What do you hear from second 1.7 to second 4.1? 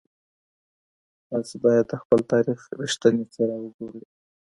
د خپل تاريخ رښتينې څېره وګورئ.